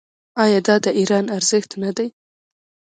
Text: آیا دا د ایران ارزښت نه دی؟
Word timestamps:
آیا 0.43 0.59
دا 0.67 0.75
د 0.85 0.87
ایران 0.99 1.25
ارزښت 1.37 1.71
نه 1.83 1.91
دی؟ 1.97 2.07